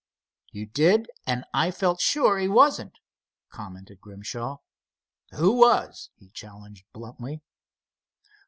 "You 0.51 0.65
did, 0.65 1.11
and 1.27 1.45
I 1.53 1.69
felt 1.69 2.01
sure 2.01 2.39
he 2.39 2.47
wasn't," 2.47 2.97
commented 3.51 4.01
Grimshaw. 4.01 4.57
"Who 5.35 5.51
was?" 5.59 6.09
he 6.15 6.31
challenged, 6.31 6.85
bluntly. 6.91 7.43